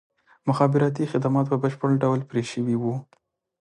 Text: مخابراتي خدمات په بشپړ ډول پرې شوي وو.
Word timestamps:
مخابراتي 0.47 1.03
خدمات 1.11 1.45
په 1.49 1.57
بشپړ 1.63 1.89
ډول 2.03 2.19
پرې 2.29 2.43
شوي 2.51 2.75
وو. 2.81 2.93